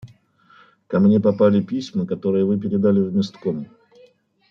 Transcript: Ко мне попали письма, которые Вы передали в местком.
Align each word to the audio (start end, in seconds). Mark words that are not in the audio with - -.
Ко 0.87 0.97
мне 0.99 1.19
попали 1.19 1.61
письма, 1.61 2.07
которые 2.07 2.43
Вы 2.43 2.57
передали 2.59 2.99
в 2.99 3.13
местком. 3.13 3.67